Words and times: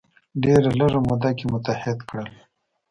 ډیره 0.43 0.69
لږه 0.79 0.99
موده 1.07 1.31
کې 1.37 1.45
متحد 1.53 1.97
کړل. 2.09 2.29